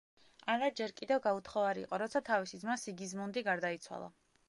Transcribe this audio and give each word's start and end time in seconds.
ანა 0.53 0.69
ჯერ 0.79 0.93
კიდევ 1.01 1.21
გაუთხოვარი 1.27 1.85
იყო, 1.87 2.01
როცა 2.05 2.25
თავისი 2.33 2.65
ძმა 2.65 2.81
სიგიზმუნდი 2.89 3.49
გარდაიცვალა. 3.53 4.15